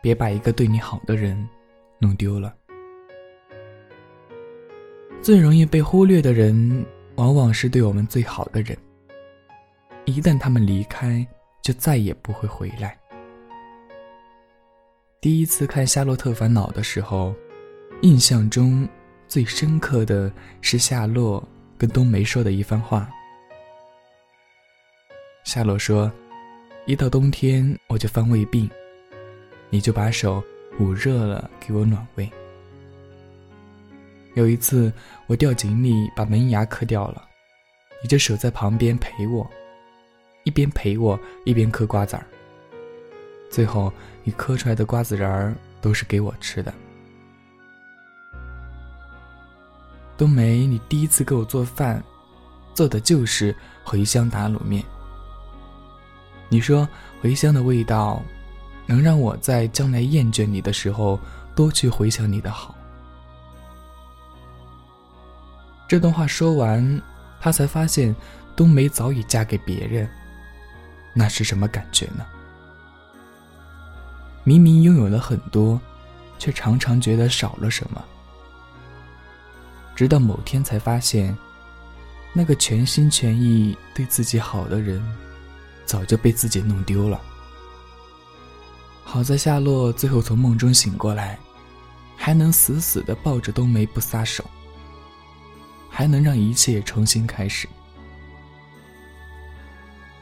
[0.00, 1.48] 别把一个对你好的人
[1.98, 2.54] 弄丢了。
[5.20, 6.84] 最容易被忽略的人，
[7.16, 8.76] 往往是对我们最好的人。
[10.04, 11.26] 一旦他们离开，
[11.60, 12.98] 就再也不会回来。
[15.20, 17.34] 第一次看《夏洛特烦恼》的时候，
[18.02, 18.88] 印象中
[19.26, 21.46] 最深刻的是夏洛
[21.76, 23.10] 跟冬梅说的一番话。
[25.44, 26.10] 夏洛说
[26.86, 28.70] ：“一到冬天我就犯胃病，
[29.70, 30.42] 你就把手
[30.78, 32.30] 捂热了给我暖胃。”
[34.34, 34.92] 有一次
[35.26, 37.26] 我掉井里把门牙磕掉了，
[38.02, 39.48] 你就守在旁边陪我，
[40.44, 42.24] 一边陪我一边嗑瓜子儿。
[43.50, 46.72] 最后，你磕出来的瓜子仁儿都是给我吃的。
[50.16, 52.02] 冬梅，你第一次给我做饭，
[52.74, 53.54] 做的就是
[53.84, 54.84] 茴香打卤面。
[56.48, 56.88] 你说
[57.22, 58.22] 茴香的味道，
[58.88, 61.20] 能让我在将来厌倦你的时候，
[61.54, 62.74] 多去回想你的好。
[65.86, 67.02] 这段话说完，
[67.38, 68.16] 他才发现
[68.56, 70.08] 冬梅早已嫁给别人。
[71.14, 72.24] 那是什么感觉呢？
[74.42, 75.78] 明明拥有了很多，
[76.38, 78.02] 却常常觉得少了什么。
[79.94, 81.36] 直到某天才发现，
[82.32, 85.02] 那个全心全意对自己好的人，
[85.84, 87.20] 早就被自己弄丢了。
[89.10, 91.38] 好在夏洛最后从梦中醒过来，
[92.14, 94.44] 还能死死的抱着冬梅不撒手，
[95.88, 97.66] 还能让一切重新开始。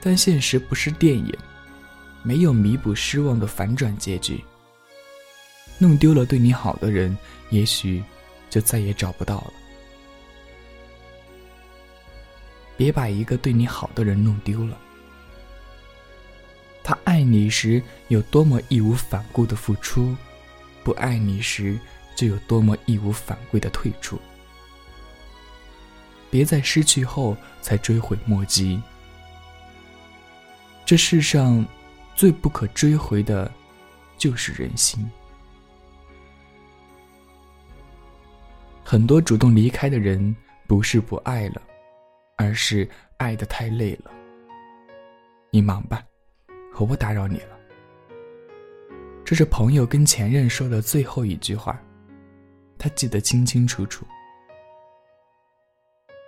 [0.00, 1.30] 但现实不是电影。
[2.22, 4.42] 没有弥补失望的反转结局。
[5.78, 7.16] 弄丢了对你好的人，
[7.50, 8.02] 也许
[8.48, 9.52] 就再也找不到了。
[12.78, 14.78] 别把一个对你好的人弄丢了。
[17.30, 20.16] 你时有多么义无反顾的付出，
[20.82, 21.78] 不爱你时
[22.16, 24.18] 就有多么义无反顾的退出。
[26.30, 28.82] 别在失去后才追悔莫及。
[30.84, 31.64] 这世上。
[32.16, 33.50] 最不可追回的，
[34.18, 35.10] 就是人心。
[38.84, 41.62] 很多主动离开的人，不是不爱了，
[42.36, 44.10] 而是爱的太累了。
[45.50, 46.04] 你忙吧，
[46.80, 47.58] 我不打扰你了。
[49.22, 51.78] 这是朋友跟前任说的最后一句话，
[52.78, 54.06] 他记得清清楚楚。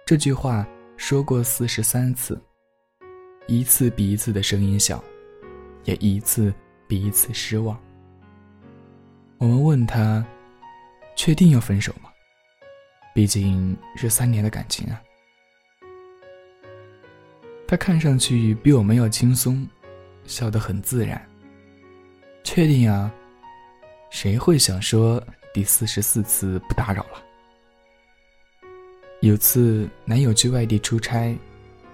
[0.05, 0.67] 这句话
[0.99, 2.39] 说过四十三次，
[3.47, 5.03] 一次比一次的声音小。
[5.85, 6.55] 也一次
[6.87, 7.77] 比一次失望。
[9.39, 10.25] 我们问他
[11.17, 12.09] ：“确定要分手吗？”
[13.13, 15.03] 毕竟是三年的感情啊。
[17.67, 19.67] 他看上去比我们要轻松，
[20.27, 21.21] 笑得很自然。
[22.44, 23.12] 确定啊？
[24.10, 25.22] 谁会想说
[25.55, 27.22] 第四十四次不打扰了？
[29.21, 31.38] 有次男友去外地出差，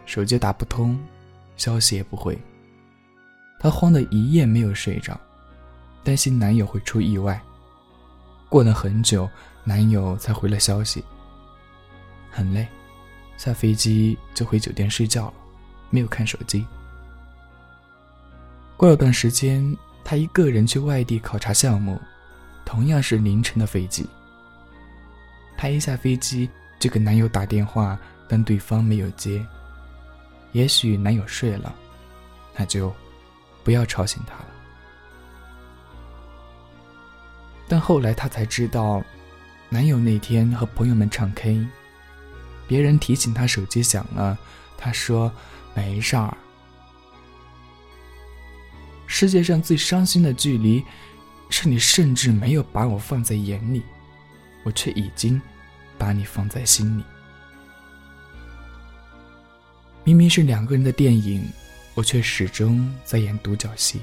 [0.06, 0.99] 手机打不通，
[1.56, 2.37] 消息也不回。
[3.61, 5.21] 她慌得一夜没有睡着，
[6.03, 7.41] 担心男友会出意外。
[8.49, 9.28] 过了很久，
[9.62, 11.05] 男友才回了消息。
[12.31, 12.66] 很累，
[13.37, 15.34] 下飞机就回酒店睡觉了，
[15.91, 16.66] 没有看手机。
[18.78, 22.00] 过了段时间，她一个人去外地考察项目，
[22.65, 24.06] 同样是凌晨的飞机。
[25.56, 29.44] 她一下飞机就给男友打电话，但对方没有接。
[30.53, 31.75] 也许男友睡了，
[32.56, 32.94] 那就。
[33.65, 34.47] 不要吵醒他了。
[37.66, 39.03] 但后来她才知道，
[39.69, 41.66] 男友那天和朋友们唱 K，
[42.66, 44.39] 别人提醒他手机响了，
[44.78, 45.31] 他说
[45.75, 46.34] 没事儿。
[49.19, 50.84] 世界上最伤心的距离，
[51.51, 53.83] 是你甚至没有把我放在眼里，
[54.62, 55.43] 我却已经
[55.99, 57.03] 把你放在心里。
[60.05, 61.45] 明明是两个人的电影。
[61.97, 64.01] 我却始终在演独角戏。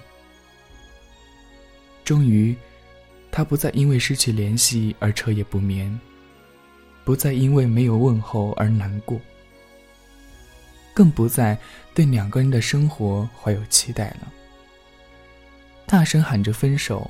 [2.04, 2.54] 终于，
[3.32, 5.98] 他不再因为失去联系而彻夜不眠，
[7.06, 9.18] 不再因为没有问候而难过，
[10.94, 11.58] 更不再
[11.94, 14.34] 对两个人的生活怀有期待了。
[15.86, 17.10] 大声喊着分手，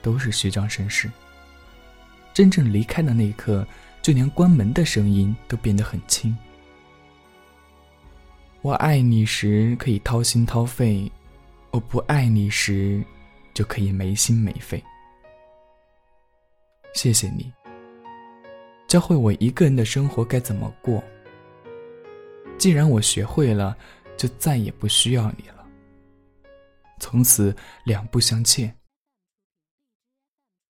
[0.00, 1.10] 都是虚张声势。
[2.32, 3.66] 真正离开的那一刻，
[4.00, 6.36] 就连关门的声音都变得很轻。
[8.62, 11.10] 我爱你时可以掏心掏肺，
[11.70, 13.02] 我不爱你时
[13.54, 14.82] 就可以没心没肺。
[16.94, 17.52] 谢谢你，
[18.86, 21.02] 教会我一个人的生活该怎么过。
[22.56, 23.76] 既然我学会了，
[24.16, 25.57] 就再也不需要你了。
[26.98, 27.54] 从此
[27.84, 28.74] 两不相欠，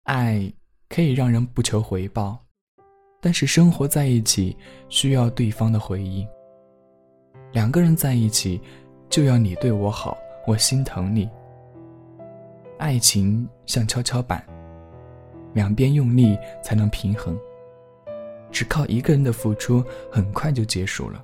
[0.04, 0.52] 爱
[0.88, 2.38] 可以让人不求回报，
[3.20, 4.56] 但是生活在一起
[4.88, 6.26] 需要对方的回应。
[7.52, 8.60] 两个人在一起，
[9.08, 10.16] 就要你对我好，
[10.46, 11.28] 我心疼你。
[12.78, 14.44] 爱情像跷跷板，
[15.54, 17.36] 两边用力才能平衡。
[18.50, 21.22] 只靠一个人的付出，很快就结束了。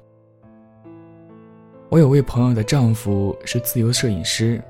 [1.91, 4.63] 我有位朋友的丈夫是自由摄影师，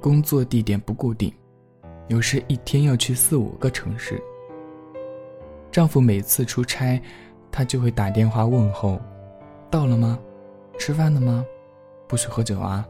[0.00, 1.32] 工作地点不固定。
[2.08, 4.22] 有时一天要去四五个城市。
[5.70, 7.00] 丈夫每次出差，
[7.50, 8.98] 她就会打电话问候
[9.70, 10.18] ：“到了吗？
[10.78, 11.44] 吃饭了吗？
[12.06, 12.86] 不许喝酒啊。”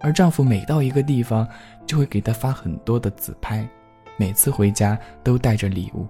[0.00, 1.46] 而丈夫每到一个地方，
[1.86, 3.68] 就会给她发很多的自拍，
[4.16, 6.06] 每次回家都带着礼物。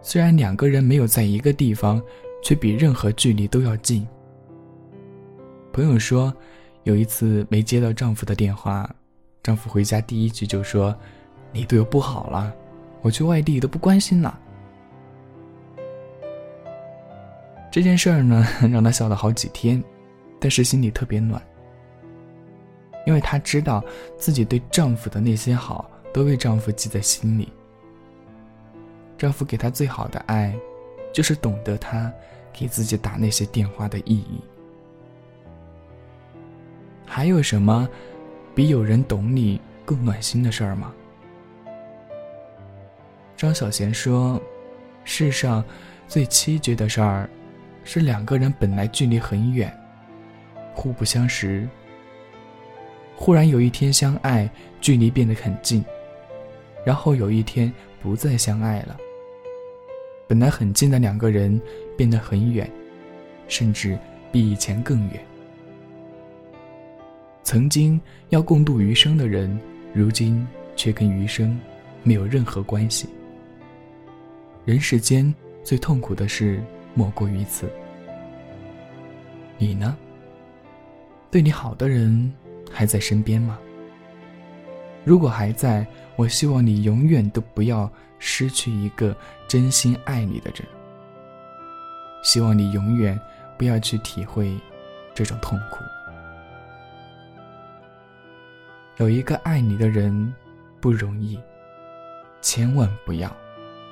[0.00, 2.00] 虽然两个人没有在一个地方，
[2.42, 4.06] 却比任何距离都要近。
[5.72, 6.34] 朋友说。
[6.84, 8.88] 有一次没接到丈夫的电话，
[9.42, 10.96] 丈夫回家第一句就说
[11.52, 12.50] ：“你对我不好了，
[13.02, 14.40] 我去外地都不关心了。”
[17.70, 19.84] 这件事儿呢，让她笑了好几天，
[20.40, 21.42] 但是心里特别暖，
[23.04, 23.84] 因为她知道
[24.16, 27.52] 自己对丈夫的那些好都为丈夫记在心里。
[29.18, 30.58] 丈夫给她最好的爱，
[31.12, 32.10] 就是懂得她
[32.50, 34.40] 给自己打那些电话的意义。
[37.18, 37.88] 还有什么
[38.54, 40.94] 比有人懂你更暖心的事儿吗？
[43.36, 44.40] 张小娴说
[45.02, 45.64] ：“世上
[46.06, 47.28] 最凄绝的事儿，
[47.82, 49.76] 是两个人本来距离很远，
[50.72, 51.68] 互不相识，
[53.16, 54.48] 忽然有一天相爱，
[54.80, 55.84] 距离变得很近，
[56.86, 58.96] 然后有一天不再相爱了。
[60.28, 61.60] 本来很近的两个人
[61.96, 62.70] 变得很远，
[63.48, 63.98] 甚至
[64.30, 65.20] 比以前更远。”
[67.48, 67.98] 曾经
[68.28, 69.58] 要共度余生的人，
[69.94, 70.46] 如今
[70.76, 71.58] 却跟余生
[72.02, 73.08] 没有任何关系。
[74.66, 75.34] 人世间
[75.64, 76.62] 最痛苦的事
[76.92, 77.66] 莫过于此。
[79.56, 79.96] 你呢？
[81.30, 82.30] 对你好的人
[82.70, 83.58] 还在身边吗？
[85.02, 85.86] 如果还在，
[86.16, 89.16] 我希望你永远都不要失去一个
[89.48, 90.68] 真心爱你的人。
[92.22, 93.18] 希望你永远
[93.56, 94.54] 不要去体会
[95.14, 95.78] 这种痛苦。
[98.98, 100.34] 有一个爱你的人
[100.80, 101.38] 不容易，
[102.40, 103.34] 千万不要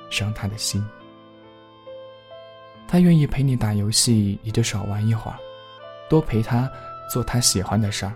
[0.09, 0.85] 伤他的心。
[2.89, 5.37] 他愿意陪你打游戏，你就少玩一会儿，
[6.09, 6.69] 多陪他
[7.09, 8.13] 做他喜欢的事儿。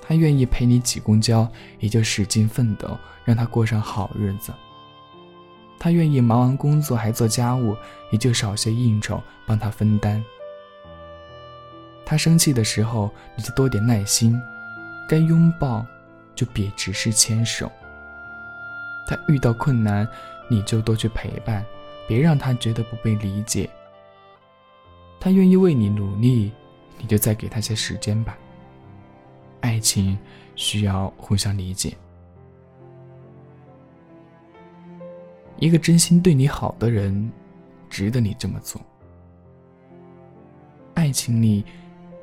[0.00, 1.46] 他愿意陪你挤公交，
[1.80, 4.52] 也就使劲奋斗，让他过上好日子。
[5.76, 7.76] 他愿意忙完工作还做家务，
[8.12, 10.24] 也就少些应酬，帮他分担。
[12.06, 14.40] 他生气的时候，你就多点耐心。
[15.08, 15.84] 该拥抱，
[16.34, 17.72] 就别只是牵手。
[19.08, 20.06] 他遇到困难，
[20.50, 21.64] 你就多去陪伴，
[22.06, 23.68] 别让他觉得不被理解。
[25.18, 26.52] 他愿意为你努力，
[26.98, 28.36] 你就再给他些时间吧。
[29.62, 30.16] 爱情
[30.54, 31.96] 需要互相理解。
[35.56, 37.32] 一个真心对你好的人，
[37.88, 38.80] 值得你这么做。
[40.94, 41.64] 爱情里，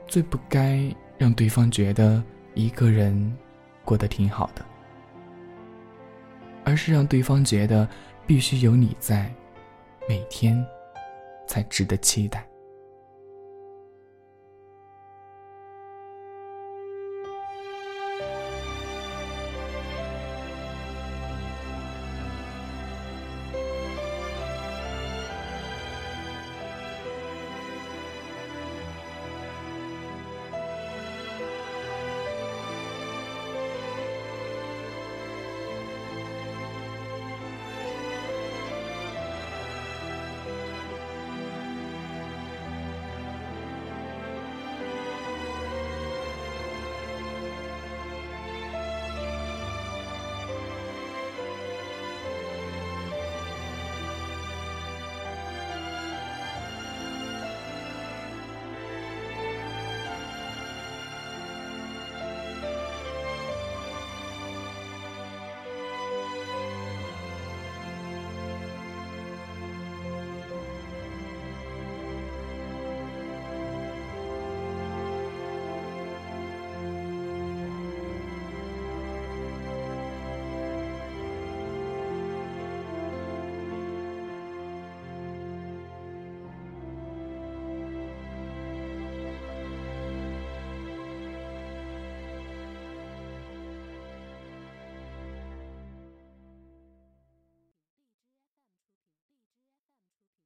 [0.08, 2.24] 最不该让对方觉得。
[2.56, 3.38] 一个人
[3.84, 4.66] 过得挺好的，
[6.64, 7.88] 而是让对方觉得
[8.26, 9.32] 必须有你在，
[10.10, 10.66] 每天
[11.48, 12.48] 才值得期待。